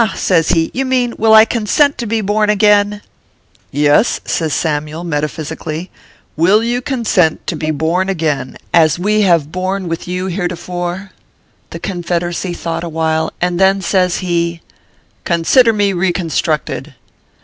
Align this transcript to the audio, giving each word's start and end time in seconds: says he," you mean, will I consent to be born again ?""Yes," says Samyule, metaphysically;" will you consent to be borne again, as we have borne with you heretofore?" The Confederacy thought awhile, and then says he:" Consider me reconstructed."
says 0.15 0.49
he," 0.49 0.71
you 0.73 0.83
mean, 0.83 1.13
will 1.19 1.35
I 1.35 1.45
consent 1.45 1.99
to 1.99 2.07
be 2.07 2.21
born 2.21 2.49
again 2.49 3.03
?""Yes," 3.71 4.19
says 4.25 4.51
Samyule, 4.51 5.05
metaphysically;" 5.05 5.91
will 6.35 6.63
you 6.63 6.81
consent 6.81 7.45
to 7.45 7.55
be 7.55 7.69
borne 7.69 8.09
again, 8.09 8.57
as 8.73 8.97
we 8.97 9.21
have 9.21 9.51
borne 9.51 9.87
with 9.87 10.07
you 10.07 10.25
heretofore?" 10.25 11.11
The 11.69 11.79
Confederacy 11.79 12.55
thought 12.55 12.83
awhile, 12.83 13.31
and 13.41 13.59
then 13.59 13.79
says 13.79 14.17
he:" 14.25 14.61
Consider 15.23 15.71
me 15.71 15.93
reconstructed." 15.93 16.95